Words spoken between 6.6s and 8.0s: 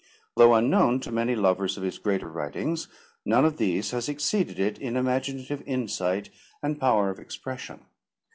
and power of expression.